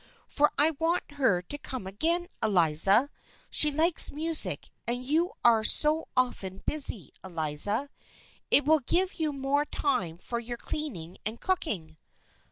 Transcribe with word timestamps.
For 0.27 0.51
I 0.57 0.71
want 0.79 1.11
her 1.11 1.43
to 1.43 1.57
come 1.59 1.85
again, 1.85 2.27
Eliza. 2.41 3.11
She 3.51 3.69
likes 3.71 4.09
music, 4.09 4.71
and 4.87 5.05
you 5.05 5.33
are 5.45 5.63
so 5.63 6.07
often 6.17 6.63
busy, 6.65 7.13
Eliza. 7.23 7.87
It 8.49 8.65
will 8.65 8.79
give 8.79 9.19
you 9.19 9.31
more 9.31 9.63
time 9.63 10.17
for 10.17 10.39
your 10.39 10.57
cleaning 10.57 11.19
and 11.23 11.39
cooking." 11.39 11.97